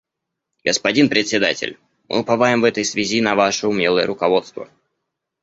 Господин 0.63 1.09
Председатель, 1.09 1.77
мы 2.09 2.21
уповаем 2.21 2.61
в 2.61 2.63
этой 2.63 2.83
связи 2.83 3.21
на 3.21 3.35
ваше 3.35 3.67
умелое 3.67 4.07
руководство. 4.07 4.67